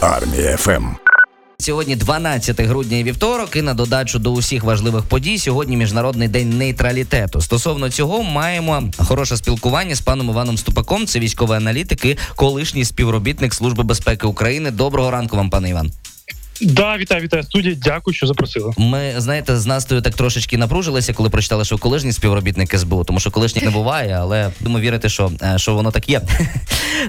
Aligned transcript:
Армія 0.00 0.56
ФМ. 0.56 0.84
Сьогодні 1.58 1.96
12 1.96 2.60
грудня 2.60 2.96
і 2.98 3.04
вівторок, 3.04 3.56
і 3.56 3.62
на 3.62 3.74
додачу 3.74 4.18
до 4.18 4.32
усіх 4.32 4.64
важливих 4.64 5.04
подій. 5.04 5.38
Сьогодні 5.38 5.76
міжнародний 5.76 6.28
день 6.28 6.58
нейтралітету. 6.58 7.40
Стосовно 7.40 7.90
цього 7.90 8.22
маємо 8.22 8.82
хороше 8.98 9.36
спілкування 9.36 9.94
з 9.94 10.00
паном 10.00 10.30
Іваном 10.30 10.58
Ступаком. 10.58 11.06
Це 11.06 11.18
військовий 11.18 11.56
аналітик 11.56 12.04
і 12.04 12.18
колишній 12.36 12.84
співробітник 12.84 13.54
Служби 13.54 13.84
безпеки 13.84 14.26
України. 14.26 14.70
Доброго 14.70 15.10
ранку 15.10 15.36
вам, 15.36 15.50
пане 15.50 15.70
Іван. 15.70 15.92
Да, 16.62 16.96
вітаю, 16.96 17.22
вітаю 17.22 17.42
студія. 17.42 17.74
Дякую, 17.82 18.14
що 18.14 18.26
запросили. 18.26 18.72
Ми 18.78 19.14
знаєте, 19.16 19.56
з 19.56 19.66
Настою 19.66 20.00
так 20.00 20.14
трошечки 20.14 20.58
напружилися, 20.58 21.12
коли 21.12 21.30
прочитали, 21.30 21.64
що 21.64 21.78
колишній 21.78 22.12
співробітник 22.12 22.78
СБУ, 22.78 23.04
тому 23.04 23.20
що 23.20 23.30
колишніх 23.30 23.64
не 23.64 23.70
буває, 23.70 24.18
але 24.20 24.50
думаю, 24.60 24.84
вірити, 24.84 25.08
що 25.08 25.32
е, 25.42 25.54
що 25.58 25.74
воно 25.74 25.90
так 25.90 26.08
є. 26.08 26.20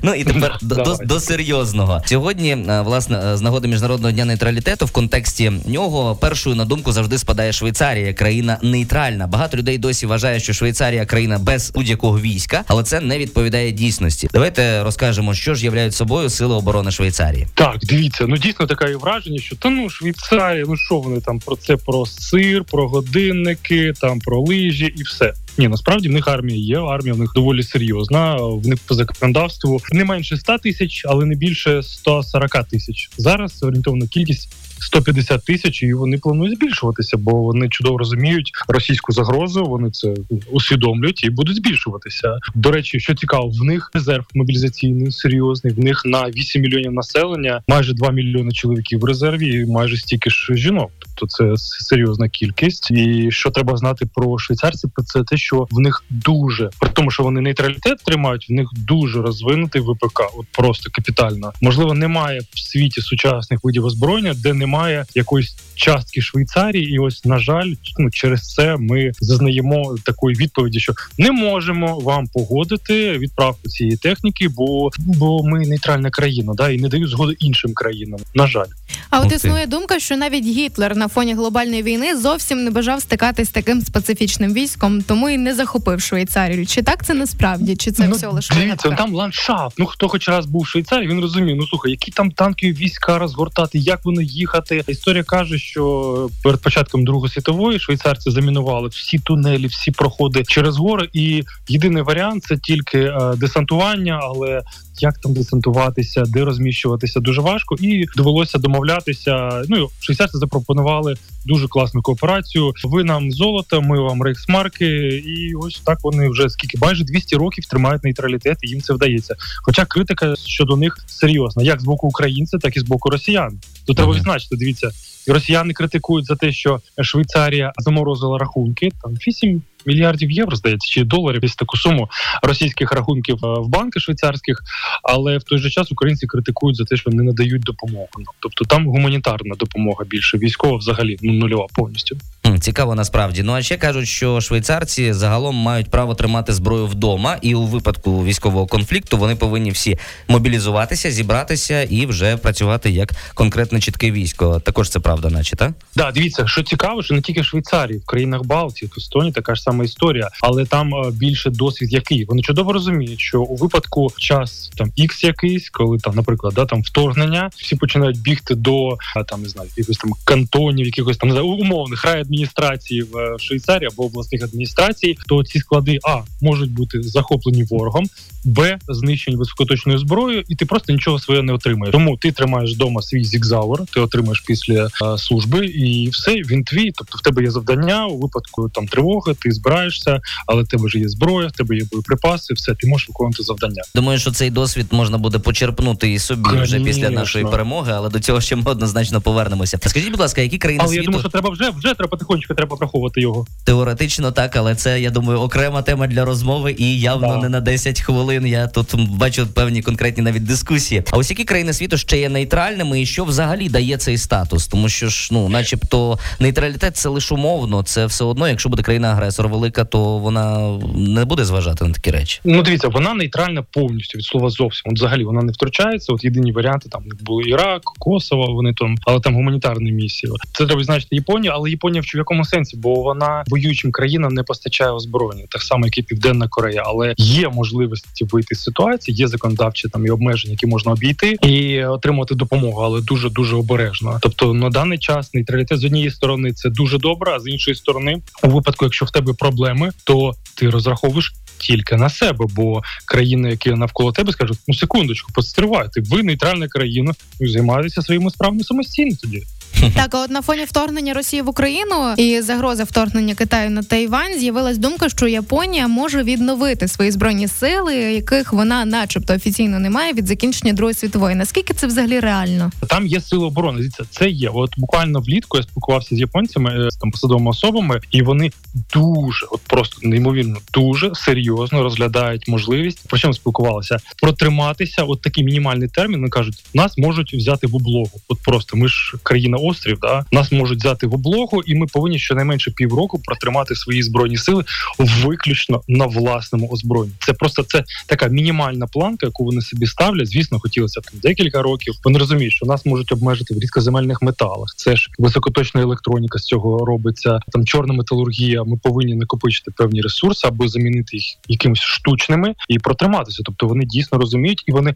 Ну 0.03 0.13
і 0.13 0.23
тепер 0.23 0.57
до, 0.61 0.75
до, 0.75 0.97
до 1.05 1.19
серйозного 1.19 2.01
сьогодні, 2.05 2.51
е, 2.51 2.81
власне, 2.81 3.21
е, 3.25 3.37
з 3.37 3.41
нагоди 3.41 3.67
міжнародного 3.67 4.11
дня 4.11 4.25
нейтралітету, 4.25 4.85
в 4.85 4.91
контексті 4.91 5.51
нього 5.65 6.15
першою 6.15 6.55
на 6.55 6.65
думку 6.65 6.91
завжди 6.91 7.17
спадає 7.17 7.53
Швейцарія, 7.53 8.13
країна 8.13 8.57
нейтральна. 8.61 9.27
Багато 9.27 9.57
людей 9.57 9.77
досі 9.77 10.05
вважає, 10.05 10.39
що 10.39 10.53
Швейцарія 10.53 11.05
країна 11.05 11.39
без 11.39 11.71
будь-якого 11.71 12.19
війська, 12.19 12.63
але 12.67 12.83
це 12.83 12.99
не 13.01 13.17
відповідає 13.17 13.71
дійсності. 13.71 14.29
Давайте 14.33 14.83
розкажемо, 14.83 15.33
що 15.33 15.55
ж 15.55 15.65
являють 15.65 15.95
собою 15.95 16.29
сили 16.29 16.55
оборони 16.55 16.91
Швейцарії. 16.91 17.47
Так, 17.53 17.77
дивіться, 17.83 18.25
ну 18.27 18.37
дійсно 18.37 18.67
таке 18.67 18.95
враження, 18.95 19.38
що 19.41 19.55
та 19.55 19.69
ну 19.69 19.89
Швейцарія, 19.89 20.65
ну 20.67 20.77
що 20.77 20.99
вони 20.99 21.21
там 21.21 21.39
про 21.39 21.55
це 21.55 21.77
про 21.77 22.05
сир, 22.05 22.63
про 22.63 22.87
годинники, 22.87 23.93
там 24.01 24.19
про 24.19 24.39
лижі 24.39 24.93
і 24.97 25.03
все. 25.03 25.33
Ні, 25.57 25.67
насправді 25.67 26.09
в 26.09 26.11
них 26.11 26.27
армія 26.27 26.57
є. 26.57 26.79
Армія 26.79 27.13
в 27.13 27.19
них 27.19 27.31
доволі 27.35 27.63
серйозна. 27.63 28.35
В 28.35 28.67
них 28.67 28.79
по 28.79 28.95
законодавству 28.95 29.81
не 29.91 30.05
менше 30.05 30.37
100 30.37 30.57
тисяч, 30.57 31.05
але 31.05 31.25
не 31.25 31.35
більше 31.35 31.83
140 31.83 32.63
тисяч. 32.63 33.09
Зараз 33.17 33.63
орієнтовна 33.63 34.07
кількість 34.07 34.49
150 34.81 35.45
тисяч, 35.45 35.83
і 35.83 35.93
вони 35.93 36.17
планують 36.17 36.55
збільшуватися, 36.55 37.17
бо 37.17 37.31
вони 37.31 37.69
чудово 37.69 37.97
розуміють 37.97 38.51
російську 38.67 39.11
загрозу. 39.11 39.65
Вони 39.65 39.91
це 39.91 40.13
усвідомлюють 40.51 41.23
і 41.23 41.29
будуть 41.29 41.55
збільшуватися. 41.55 42.37
До 42.55 42.71
речі, 42.71 42.99
що 42.99 43.15
цікаво, 43.15 43.49
в 43.49 43.63
них 43.63 43.91
резерв 43.93 44.25
мобілізаційний 44.33 45.11
серйозний. 45.11 45.73
В 45.73 45.79
них 45.79 46.01
на 46.05 46.29
8 46.29 46.61
мільйонів 46.61 46.91
населення, 46.91 47.61
майже 47.67 47.93
2 47.93 48.11
мільйони 48.11 48.51
чоловіків 48.51 48.99
в 48.99 49.03
резерві, 49.03 49.53
і 49.53 49.65
майже 49.65 49.97
стільки 49.97 50.29
ж 50.29 50.55
жінок. 50.55 50.91
Тобто 51.15 51.27
це 51.27 51.53
серйозна 51.57 52.29
кількість. 52.29 52.91
І 52.91 53.31
що 53.31 53.49
треба 53.49 53.77
знати 53.77 54.05
про 54.15 54.37
швейцарців, 54.37 54.91
це 55.05 55.23
те, 55.23 55.37
що 55.37 55.67
в 55.71 55.79
них 55.79 56.03
дуже 56.09 56.69
при 56.79 56.89
тому, 56.89 57.11
що 57.11 57.23
вони 57.23 57.41
нейтралітет 57.41 58.03
тримають, 58.05 58.49
в 58.49 58.53
них 58.53 58.69
дуже 58.77 59.21
розвинутий 59.21 59.81
ВПК, 59.81 60.21
от 60.37 60.45
просто 60.51 60.89
капітально. 60.91 61.51
Можливо, 61.61 61.93
немає 61.93 62.39
в 62.53 62.59
світі 62.59 63.01
сучасних 63.01 63.59
видів 63.63 63.85
озброєння, 63.85 64.33
де 64.33 64.53
немає 64.69 65.05
якоїсь 65.15 65.55
частки 65.75 66.21
Швейцарії, 66.21 66.93
і 66.93 66.99
ось 66.99 67.25
на 67.25 67.39
жаль, 67.39 67.73
ну 67.97 68.11
через 68.11 68.53
це 68.53 68.77
ми 68.77 69.11
зазнаємо 69.19 69.95
такої 70.05 70.35
відповіді, 70.35 70.79
що 70.79 70.93
не 71.17 71.31
можемо 71.31 71.99
вам 71.99 72.27
погодити 72.27 73.17
відправку 73.17 73.69
цієї 73.69 73.97
техніки, 73.97 74.47
бо 74.49 74.89
бо 74.99 75.43
ми 75.43 75.59
нейтральна 75.59 76.09
країна, 76.09 76.53
да 76.53 76.69
і 76.69 76.77
не 76.77 76.89
дають 76.89 77.09
згоди 77.09 77.35
іншим 77.39 77.73
країнам. 77.73 78.19
На 78.35 78.47
жаль, 78.47 78.65
а 79.09 79.19
от 79.19 79.31
існує 79.31 79.65
думка, 79.65 79.99
що 79.99 80.17
навіть 80.17 80.45
Гітлер 80.45 80.95
на 80.95 81.07
фоні 81.07 81.33
глобальної 81.33 81.83
війни 81.83 82.17
зовсім 82.17 82.63
не 82.63 82.71
бажав 82.71 83.01
стикатись 83.01 83.47
з 83.47 83.51
таким 83.51 83.81
специфічним 83.81 84.53
військом, 84.53 85.01
тому 85.01 85.29
і 85.29 85.37
не 85.37 85.55
захопив 85.55 86.01
Швейцарію. 86.01 86.65
Чи 86.65 86.81
так 86.81 87.05
це 87.05 87.13
насправді? 87.13 87.75
Чи 87.75 87.91
це 87.91 88.07
ну, 88.07 88.15
все 88.15 88.27
лише 88.27 88.53
дивіться? 88.55 88.89
Там 88.89 89.15
ландшафт. 89.15 89.79
Ну 89.79 89.85
хто 89.85 90.07
хоч 90.07 90.29
раз 90.29 90.45
був 90.45 90.61
в 90.61 90.67
Швейцарії, 90.67 91.09
він 91.09 91.21
розуміє. 91.21 91.55
Ну 91.55 91.67
слухай, 91.67 91.91
які 91.91 92.11
там 92.11 92.31
танкові 92.31 92.71
війська 92.71 93.17
розгортати, 93.17 93.77
як 93.77 94.05
вони 94.05 94.23
їхати. 94.23 94.83
Історія 94.87 95.23
каже, 95.23 95.57
що 95.57 96.29
перед 96.43 96.61
початком 96.61 97.05
Другої 97.05 97.31
світової 97.31 97.79
швейцарці 97.79 98.31
замінували 98.31 98.87
всі 98.87 99.19
тунелі, 99.19 99.67
всі 99.67 99.91
проходи 99.91 100.43
через 100.47 100.77
гори. 100.77 101.09
І 101.13 101.43
єдиний 101.67 102.03
варіант 102.03 102.43
це 102.43 102.57
тільки 102.57 102.99
е, 102.99 103.33
десантування, 103.37 104.19
але 104.23 104.61
як 105.01 105.17
там 105.17 105.33
десантуватися, 105.33 106.23
де 106.27 106.45
розміщуватися 106.45 107.19
дуже 107.19 107.41
важко, 107.41 107.75
і 107.79 108.05
довелося 108.15 108.57
домовлятися. 108.99 109.63
Ну 109.69 109.89
швейцарці 109.99 110.37
запропонували 110.37 111.15
дуже 111.45 111.67
класну 111.67 112.01
кооперацію. 112.01 112.73
Ви 112.83 113.03
нам 113.03 113.31
золото, 113.31 113.81
ми 113.81 114.01
вам 114.01 114.21
рейхсмарки, 114.21 114.85
і 115.25 115.53
ось 115.55 115.81
так 115.85 115.99
вони 116.03 116.29
вже 116.29 116.49
скільки 116.49 116.77
майже 116.81 117.03
200 117.03 117.35
років 117.35 117.65
тримають 117.65 118.03
нейтралітет, 118.03 118.57
і 118.61 118.69
їм 118.69 118.81
це 118.81 118.93
вдається. 118.93 119.35
Хоча 119.63 119.85
критика 119.85 120.35
щодо 120.35 120.77
них 120.77 120.97
серйозна, 121.07 121.63
як 121.63 121.81
з 121.81 121.83
боку 121.83 122.07
українців, 122.07 122.59
так 122.59 122.77
і 122.77 122.79
з 122.79 122.83
боку 122.83 123.09
росіян. 123.09 123.59
То 123.85 123.93
треба 123.93 124.13
відзначити. 124.13 124.55
Дивіться, 124.55 124.89
росіяни 125.27 125.73
критикують 125.73 126.25
за 126.25 126.35
те, 126.35 126.51
що 126.51 126.79
Швейцарія 127.01 127.73
заморозила 127.77 128.37
рахунки 128.37 128.89
там 129.03 129.13
8 129.13 129.61
мільярдів 129.89 130.31
євро, 130.31 130.55
здається, 130.55 130.89
чи 130.91 131.03
доларів 131.03 131.41
десь 131.41 131.55
таку 131.55 131.77
суму 131.77 132.09
російських 132.43 132.91
рахунків 132.91 133.37
в 133.41 133.67
банки 133.67 133.99
швейцарських, 133.99 134.61
але 135.03 135.37
в 135.37 135.43
той 135.43 135.57
же 135.57 135.69
час 135.69 135.91
українці 135.91 136.27
критикують 136.27 136.77
за 136.77 136.83
те, 136.83 136.97
що 136.97 137.09
не 137.09 137.23
надають 137.23 137.63
допомогу. 137.63 138.07
Тобто 138.39 138.65
там 138.65 138.87
гуманітарна 138.87 139.55
допомога 139.55 140.05
більше 140.05 140.37
військова, 140.37 140.77
взагалі 140.77 141.17
ну 141.21 141.33
нульова 141.33 141.67
повністю. 141.73 142.17
Цікаво 142.59 142.95
насправді. 142.95 143.43
Ну 143.43 143.53
а 143.53 143.61
ще 143.61 143.77
кажуть, 143.77 144.07
що 144.07 144.41
швейцарці 144.41 145.13
загалом 145.13 145.55
мають 145.55 145.89
право 145.89 146.15
тримати 146.15 146.53
зброю 146.53 146.85
вдома, 146.87 147.37
і 147.41 147.55
у 147.55 147.63
випадку 147.63 148.23
військового 148.25 148.67
конфлікту 148.67 149.17
вони 149.17 149.35
повинні 149.35 149.71
всі 149.71 149.97
мобілізуватися, 150.27 151.11
зібратися 151.11 151.83
і 151.83 152.05
вже 152.05 152.37
працювати 152.37 152.89
як 152.91 153.13
конкретне 153.33 153.79
чітке 153.79 154.11
військо. 154.11 154.59
Також 154.59 154.89
це 154.89 154.99
правда, 154.99 155.29
наче 155.29 155.55
так? 155.55 155.71
Да, 155.95 156.11
дивіться, 156.11 156.47
що 156.47 156.63
цікаво, 156.63 157.03
що 157.03 157.13
не 157.13 157.21
тільки 157.21 157.41
в 157.41 157.45
Швейцарії, 157.45 157.99
в 157.99 158.05
країнах 158.05 158.43
Балтії, 158.43 158.91
в 158.95 158.99
Естонії 158.99 159.33
така 159.33 159.55
ж 159.55 159.61
сама 159.61 159.78
історія, 159.83 160.29
але 160.41 160.65
там 160.65 160.91
більше 161.13 161.49
досвід 161.49 161.93
який. 161.93 162.25
Вони 162.25 162.41
чудово 162.41 162.73
розуміють, 162.73 163.19
що 163.19 163.41
у 163.41 163.55
випадку 163.55 164.11
час 164.17 164.71
там 164.77 164.91
X 164.97 165.25
якийсь, 165.25 165.69
коли 165.69 165.97
там, 165.97 166.15
наприклад, 166.15 166.53
да 166.53 166.65
там 166.65 166.81
вторгнення, 166.81 167.49
всі 167.55 167.75
починають 167.75 168.21
бігти 168.21 168.55
до 168.55 168.97
там 169.27 169.41
не 169.41 169.49
знаю, 169.49 169.69
якихось 169.77 169.97
там 169.97 170.11
кантонів, 170.23 170.85
якихось 170.85 171.17
там 171.17 171.29
не 171.29 171.41
умовних 171.41 172.05
райадміністрацій 172.05 173.01
в 173.01 173.39
Швейцарії 173.39 173.89
або 173.93 174.05
обласних 174.05 174.43
адміністрацій, 174.43 175.17
то 175.27 175.43
ці 175.43 175.59
склади 175.59 175.99
а 176.03 176.21
можуть 176.41 176.71
бути 176.71 177.03
захоплені 177.03 177.63
ворогом, 177.63 178.05
б 178.43 178.77
знищені 178.87 179.37
високоточною 179.37 179.99
зброєю, 179.99 180.43
і 180.47 180.55
ти 180.55 180.65
просто 180.65 180.93
нічого 180.93 181.19
своє 181.19 181.41
не 181.41 181.53
отримаєш. 181.53 181.91
Тому 181.91 182.17
ти 182.17 182.31
тримаєш 182.31 182.75
вдома 182.75 183.01
свій 183.01 183.23
зігзауер, 183.23 183.79
ти 183.93 183.99
отримаєш 183.99 184.39
після 184.39 184.89
а, 185.01 185.17
служби, 185.17 185.65
і 185.65 186.09
все 186.09 186.31
він 186.33 186.63
твій. 186.63 186.91
Тобто 186.95 187.17
в 187.17 187.21
тебе 187.21 187.43
є 187.43 187.51
завдання 187.51 188.07
у 188.07 188.17
випадку 188.17 188.69
там 188.69 188.87
тривоги, 188.87 189.33
ти 189.33 189.51
збираєшся, 189.59 190.21
але 190.47 190.63
в 190.63 190.67
тебе 190.67 190.85
вже 190.85 190.99
є 190.99 191.09
зброя, 191.09 191.47
в 191.47 191.51
тебе 191.51 191.75
є 191.75 191.83
боєприпаси, 191.91 192.53
все 192.53 192.73
ти 192.73 192.87
можеш 192.87 193.07
виконувати 193.09 193.43
завдання. 193.43 193.83
Думаю, 193.95 194.19
що 194.19 194.31
цей 194.31 194.49
досвід 194.49 194.87
можна 194.91 195.17
буде 195.17 195.39
почерпнути 195.39 196.11
і 196.11 196.19
собі 196.19 196.43
Конечно. 196.43 196.63
вже 196.63 196.79
після 196.79 197.09
нашої 197.09 197.45
перемоги, 197.45 197.91
але 197.95 198.09
до 198.09 198.19
цього 198.19 198.41
ще 198.41 198.55
ми 198.55 198.63
однозначно 198.65 199.21
повернемося. 199.21 199.79
Скажіть, 199.85 200.11
будь 200.11 200.19
ласка, 200.19 200.41
які 200.41 200.57
країни 200.57 200.83
але 200.83 200.93
світу... 200.93 201.01
я 201.01 201.05
думаю, 201.05 201.21
що 201.21 201.29
треба 201.29 201.49
вже 201.49 201.69
вже 201.69 201.93
треба 201.93 202.07
потихонечку 202.07 202.53
треба 202.53 202.75
враховувати 202.75 203.21
його. 203.21 203.45
Теоретично 203.63 204.31
так, 204.31 204.55
але 204.55 204.75
це 204.75 205.01
я 205.01 205.09
думаю 205.09 205.39
окрема 205.39 205.81
тема 205.81 206.07
для 206.07 206.25
розмови 206.25 206.75
і 206.77 206.99
явно 206.99 207.27
да. 207.27 207.37
не 207.37 207.49
на 207.49 207.59
10 207.59 208.01
хвилин. 208.01 208.47
Я 208.47 208.67
тут 208.67 208.95
бачу 209.09 209.47
певні 209.47 209.81
конкретні 209.81 210.23
навіть 210.23 210.43
дискусії. 210.43 211.03
А 211.11 211.17
ось 211.17 211.29
які 211.29 211.43
країни 211.43 211.73
світу 211.73 211.97
ще 211.97 212.19
є 212.19 212.29
нейтральними, 212.29 213.01
і 213.01 213.05
що 213.05 213.25
взагалі 213.25 213.69
дає 213.69 213.97
цей 213.97 214.17
статус? 214.17 214.67
Тому 214.67 214.89
що 214.89 215.09
ж, 215.09 215.29
ну, 215.31 215.49
начебто, 215.49 216.19
нейтралітет 216.39 216.97
це 216.97 217.09
лише 217.09 217.35
умовно. 217.35 217.83
Це 217.83 218.05
все 218.05 218.23
одно, 218.23 218.47
якщо 218.47 218.69
буде 218.69 218.83
країна 218.83 219.07
агресор 219.07 219.47
велика, 219.49 219.85
то 219.85 220.17
вона 220.17 220.77
не 220.95 221.25
буде 221.25 221.45
зважати 221.45 221.85
на 221.85 221.93
такі 221.93 222.11
речі. 222.11 222.41
Ну 222.43 222.61
дивіться, 222.61 222.87
вона 222.87 223.13
нейтральна 223.13 223.63
повністю 223.71 224.17
від 224.17 224.25
слова 224.25 224.49
зовсім. 224.49 224.91
От 224.91 224.97
взагалі 224.97 225.23
вона 225.23 225.41
не 225.41 225.51
втручається. 225.51 226.13
От 226.13 226.23
єдині 226.23 226.51
варіанти 226.51 226.89
там 226.89 227.03
були 227.21 227.43
Ірак, 227.43 227.81
Косово. 227.83 228.53
Вони 228.53 228.73
там, 228.73 228.95
але 229.05 229.19
там 229.19 229.35
гуманітарні 229.35 229.91
місії. 229.91 230.33
Це 230.53 230.65
треба 230.65 230.79
відзначити 230.79 231.15
Японію, 231.15 231.53
але 231.55 231.69
Японія 231.69 232.01
в 232.01 232.17
якому 232.17 232.45
сенсі, 232.45 232.77
бо 232.77 232.93
вона 232.93 233.43
воюючим 233.47 233.91
країнам 233.91 234.33
не 234.33 234.43
постачає 234.43 234.91
озброєння, 234.91 235.45
так 235.49 235.61
само, 235.61 235.85
як 235.85 235.97
і 235.97 236.01
Південна 236.01 236.47
Корея, 236.47 236.83
але 236.85 237.13
є 237.17 237.49
можливості 237.49 238.25
вийти 238.25 238.55
з 238.55 238.63
ситуації, 238.63 239.15
є 239.15 239.27
законодавчі 239.27 239.89
там 239.89 240.05
і 240.05 240.09
обмеження, 240.09 240.51
які 240.51 240.67
можна 240.67 240.91
обійти 240.91 241.37
і 241.41 241.83
отримати 241.83 242.35
допомогу, 242.35 242.81
але 242.81 243.01
дуже 243.01 243.29
дуже 243.29 243.55
обережно. 243.55 244.19
Тобто 244.21 244.53
на 244.53 244.69
даний 244.69 244.97
час 244.97 245.33
нейтралітет 245.33 245.79
з 245.79 245.85
однієї 245.85 246.11
сторони 246.11 246.53
це 246.53 246.69
дуже 246.69 246.97
добре, 246.97 247.31
а 247.35 247.39
з 247.39 247.47
іншої 247.47 247.75
сторони, 247.75 248.21
у 248.43 248.49
випадку, 248.49 248.85
якщо 248.85 249.05
в 249.05 249.11
тебе 249.11 249.33
проблеми, 249.39 249.91
то 250.03 250.33
ти 250.55 250.69
розраховуєш. 250.69 251.33
Тільки 251.57 251.95
на 251.95 252.09
себе, 252.09 252.45
бо 252.49 252.81
країни, 253.05 253.49
які 253.49 253.71
навколо 253.71 254.11
тебе 254.11 254.31
скажуть, 254.31 254.57
ну 254.67 254.73
секундочку, 254.73 255.31
постривайте, 255.33 256.01
ви 256.01 256.23
нейтральна 256.23 256.67
країна, 256.67 257.13
займаєтеся 257.39 258.01
своїми 258.01 258.31
справами 258.31 258.63
самостійно 258.63 259.15
тоді. 259.21 259.43
Так, 259.79 260.09
от 260.13 260.29
на 260.29 260.41
фоні 260.41 260.63
вторгнення 260.63 261.13
Росії 261.13 261.41
в 261.41 261.49
Україну 261.49 262.13
і 262.17 262.41
загрози 262.41 262.83
вторгнення 262.83 263.35
Китаю 263.35 263.69
на 263.69 263.83
Тайвань 263.83 264.39
з'явилась 264.39 264.77
думка, 264.77 265.09
що 265.09 265.27
Японія 265.27 265.87
може 265.87 266.23
відновити 266.23 266.87
свої 266.87 267.11
збройні 267.11 267.47
сили, 267.47 267.95
яких 267.95 268.53
вона, 268.53 268.85
начебто, 268.85 269.33
офіційно 269.33 269.79
не 269.79 269.89
має 269.89 270.13
від 270.13 270.27
закінчення 270.27 270.73
Другої 270.73 270.93
світової. 270.95 271.35
Наскільки 271.35 271.73
це 271.73 271.87
взагалі 271.87 272.19
реально? 272.19 272.71
Там 272.87 273.07
є 273.07 273.21
сили 273.21 273.45
оборони. 273.45 273.77
Дивіться, 273.77 274.03
це 274.09 274.29
є. 274.29 274.49
От 274.53 274.73
буквально 274.77 275.19
влітку 275.19 275.57
я 275.57 275.63
спілкувався 275.63 276.15
з 276.15 276.19
японцями 276.19 276.87
е, 276.87 276.91
з 276.91 276.97
там 276.97 277.11
посадовими 277.11 277.49
особами, 277.49 278.01
і 278.11 278.21
вони 278.21 278.51
дуже, 278.93 279.45
от 279.51 279.61
просто 279.61 279.97
неймовірно, 280.03 280.57
дуже 280.73 281.11
серйозно 281.15 281.83
розглядають 281.83 282.47
можливість. 282.47 283.07
Про 283.07 283.17
чому 283.19 283.33
спілкувалися? 283.33 283.97
Протриматися, 284.21 285.03
от 285.03 285.21
такий 285.21 285.43
мінімальний 285.43 285.87
термін. 285.87 286.19
Вони 286.19 286.29
кажуть, 286.29 286.63
нас 286.73 286.97
можуть 286.97 287.33
взяти 287.33 287.67
в 287.67 287.75
облогу. 287.75 288.11
От 288.27 288.39
просто 288.43 288.77
ми 288.77 288.87
ж 288.87 289.13
країна 289.23 289.57
острів, 289.69 289.97
да 290.01 290.25
нас 290.31 290.51
можуть 290.51 290.79
взяти 290.79 291.07
в 291.07 291.13
облогу, 291.13 291.61
і 291.65 291.75
ми 291.75 291.85
повинні 291.85 292.19
щонайменше 292.19 292.71
півроку 292.71 293.19
протримати 293.19 293.75
свої 293.75 294.03
збройні 294.03 294.37
сили 294.37 294.63
виключно 294.99 295.81
на 295.87 296.05
власному 296.05 296.69
озброєнні. 296.71 297.15
Це 297.19 297.33
просто 297.33 297.63
це 297.63 297.83
така 298.07 298.27
мінімальна 298.27 298.87
планка, 298.87 299.25
яку 299.25 299.45
вони 299.45 299.61
собі 299.61 299.85
ставлять. 299.85 300.27
Звісно, 300.27 300.59
хотілося 300.59 301.01
б 301.01 301.03
там 301.03 301.19
декілька 301.23 301.61
років. 301.61 301.93
Вони 302.03 302.19
розуміють, 302.19 302.53
що 302.53 302.65
нас 302.65 302.85
можуть 302.85 303.11
обмежити 303.11 303.53
в 303.53 303.59
рідкоземельних 303.59 304.21
металах. 304.21 304.73
Це 304.75 304.95
ж 304.95 305.09
високоточна 305.19 305.81
електроніка 305.81 306.39
з 306.39 306.43
цього 306.43 306.85
робиться. 306.85 307.39
Там 307.51 307.65
чорна 307.65 307.93
металургія. 307.93 308.63
Ми 308.63 308.77
повинні 308.83 309.15
накопичити 309.15 309.71
певні 309.71 310.01
ресурси 310.01 310.47
або 310.47 310.67
замінити 310.67 311.17
їх 311.17 311.25
якимось 311.47 311.79
штучними 311.79 312.55
і 312.69 312.79
протриматися. 312.79 313.43
Тобто 313.45 313.67
вони 313.67 313.85
дійсно 313.85 314.17
розуміють 314.17 314.63
і 314.67 314.71
вони 314.71 314.95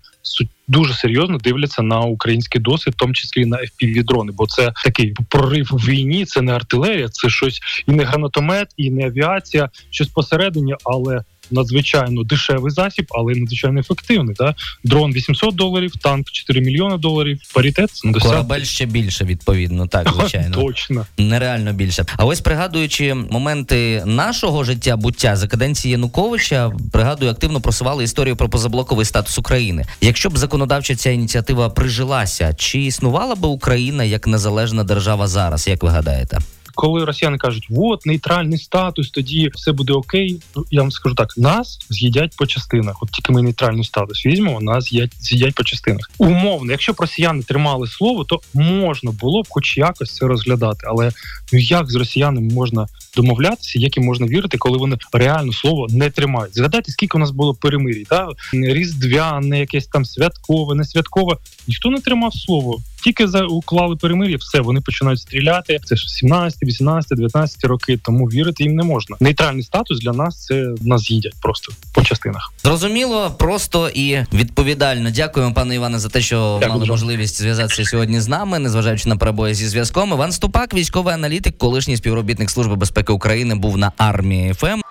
дуже 0.67 0.93
серйозно 0.93 1.37
дивляться 1.37 1.81
на 1.81 1.99
український 1.99 2.61
досвід, 2.61 2.93
в 2.93 2.97
тому 2.97 3.13
числі 3.13 3.45
на 3.45 3.57
fpv 3.57 4.03
дрони, 4.03 4.31
бо 4.35 4.47
це 4.47 4.73
такий 4.83 5.15
прорив 5.29 5.69
в 5.71 5.87
війні. 5.89 6.25
Це 6.25 6.41
не 6.41 6.51
артилерія, 6.51 7.09
це 7.09 7.29
щось 7.29 7.59
і 7.87 7.91
не 7.91 8.03
гранатомет, 8.03 8.67
і 8.77 8.91
не 8.91 9.05
авіація, 9.05 9.69
щось 9.89 10.07
посередині, 10.07 10.75
але 10.83 11.23
надзвичайно 11.51 12.23
дешевий 12.23 12.71
засіб, 12.71 13.05
але 13.09 13.35
надзвичайно 13.35 13.79
ефективний. 13.79 14.35
Да? 14.39 14.55
Дрон 14.83 15.11
800 15.13 15.55
доларів, 15.55 15.91
танк 16.01 16.31
4 16.31 16.61
мільйони 16.61 16.97
доларів. 16.97 17.39
Паритет 17.53 17.91
це 17.91 18.11
досяг... 18.11 18.29
корабель 18.29 18.63
ще 18.63 18.85
більше. 18.85 19.25
Відповідно, 19.25 19.87
так 19.87 20.13
звичайно 20.19 20.55
точно 20.55 21.05
нереально 21.17 21.73
більше. 21.73 22.05
А 22.17 22.25
ось 22.25 22.41
пригадуючи 22.41 23.13
моменти 23.13 24.03
нашого 24.05 24.63
життя 24.63 24.97
буття 24.97 25.35
за 25.35 25.47
каденції 25.47 25.91
Януковича, 25.91 26.71
пригадую, 26.91 27.31
активно 27.31 27.61
просували 27.61 28.03
історію 28.03 28.35
про 28.35 28.49
позаблоковий 28.49 29.05
статус 29.05 29.37
України. 29.37 29.85
Якщо 30.01 30.29
б 30.29 30.37
законодавча 30.37 30.95
ця 30.95 31.09
ініціатива 31.09 31.69
прижилася, 31.69 32.53
чи 32.57 32.81
існувала 32.81 33.35
би 33.35 33.47
Україна 33.47 34.03
як 34.03 34.27
незалежна 34.27 34.83
держава 34.83 35.27
зараз? 35.27 35.67
Як 35.67 35.83
ви 35.83 35.89
гадаєте? 35.89 36.37
Коли 36.75 37.05
росіяни 37.05 37.37
кажуть, 37.37 37.67
от 37.77 38.05
нейтральний 38.05 38.57
статус, 38.57 39.09
тоді 39.09 39.49
все 39.53 39.71
буде 39.71 39.93
окей. 39.93 40.41
Ну 40.55 40.65
я 40.71 40.81
вам 40.81 40.91
скажу 40.91 41.15
так: 41.15 41.37
нас 41.37 41.79
з'їдять 41.89 42.35
по 42.37 42.45
частинах. 42.45 43.03
От 43.03 43.11
тільки 43.11 43.33
ми 43.33 43.41
нейтральний 43.41 43.83
статус 43.83 44.25
візьмемо, 44.25 44.61
нас 44.61 44.83
з'їдять, 44.83 45.11
з'їдять 45.19 45.55
по 45.55 45.63
частинах. 45.63 46.11
Умовно, 46.17 46.71
якщо 46.71 46.93
б 46.93 46.99
росіяни 46.99 47.43
тримали 47.43 47.87
слово, 47.87 48.23
то 48.23 48.41
можна 48.53 49.11
було 49.11 49.41
б 49.41 49.47
хоч 49.49 49.77
якось 49.77 50.15
це 50.15 50.27
розглядати. 50.27 50.87
Але 50.89 51.11
ну 51.53 51.59
як 51.59 51.91
з 51.91 51.95
росіянами 51.95 52.53
можна 52.53 52.87
домовлятися, 53.15 53.79
як 53.79 53.97
їм 53.97 54.05
можна 54.05 54.27
вірити, 54.27 54.57
коли 54.57 54.77
вони 54.77 54.97
реально 55.13 55.53
слово 55.53 55.87
не 55.89 56.09
тримають? 56.09 56.55
Згадайте, 56.55 56.91
скільки 56.91 57.17
у 57.17 57.19
нас 57.19 57.31
було 57.31 57.53
перемирій, 57.53 58.05
та 58.09 58.27
різдвяне, 58.53 59.59
якесь 59.59 59.87
там 59.87 60.05
святкове, 60.05 60.75
не 60.75 60.85
святкове. 60.85 61.35
Ніхто 61.67 61.89
не 61.89 61.99
тримав 61.99 62.33
слово. 62.33 62.79
Тільки 63.03 63.27
за 63.27 63.45
уклали 63.45 63.95
перемир'я, 63.95 64.37
все 64.37 64.61
вони 64.61 64.81
починають 64.81 65.19
стріляти. 65.19 65.79
Це 65.85 65.95
ж 65.95 66.09
17, 66.09 66.63
18, 66.63 67.17
19 67.17 67.63
роки. 67.63 67.99
Тому 68.03 68.25
вірити 68.25 68.63
їм 68.63 68.75
не 68.75 68.83
можна. 68.83 69.17
Нейтральний 69.19 69.63
статус 69.63 69.99
для 69.99 70.11
нас 70.11 70.45
це 70.45 70.69
нас 70.81 71.11
їдять 71.11 71.33
просто 71.41 71.73
по 71.93 72.01
частинах. 72.01 72.53
Зрозуміло, 72.63 73.35
просто 73.39 73.89
і 73.89 74.17
відповідально. 74.33 75.11
Дякуємо, 75.11 75.53
пане 75.53 75.75
Іване, 75.75 75.99
за 75.99 76.09
те, 76.09 76.21
що 76.21 76.57
Дякую, 76.59 76.79
мали 76.79 76.89
можливість 76.89 77.41
зв'язатися 77.41 77.85
сьогодні 77.85 78.19
з 78.21 78.27
нами, 78.27 78.59
незважаючи 78.59 79.09
на 79.09 79.17
перебої 79.17 79.53
зі 79.53 79.67
зв'язком. 79.67 80.11
Іван 80.11 80.31
Ступак, 80.31 80.73
військовий 80.73 81.13
аналітик, 81.13 81.57
колишній 81.57 81.97
співробітник 81.97 82.49
служби 82.49 82.75
безпеки 82.75 83.13
України, 83.13 83.55
був 83.55 83.77
на 83.77 83.91
Армії 83.97 84.53
FM. 84.53 84.81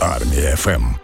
Армія 0.00 0.56
FM. 0.56 0.96